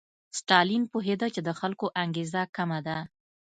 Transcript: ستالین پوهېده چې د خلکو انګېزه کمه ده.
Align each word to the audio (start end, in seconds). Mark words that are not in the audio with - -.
ستالین 0.39 0.83
پوهېده 0.91 1.27
چې 1.35 1.41
د 1.47 1.49
خلکو 1.59 1.85
انګېزه 2.03 2.41
کمه 2.55 2.79
ده. 2.87 2.97